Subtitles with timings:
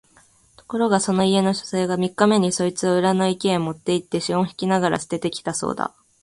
[0.57, 5.93] ところがそこの家の書生が三日目にそいつを裏の池へ持って行って四匹ながら棄てて来たそうだ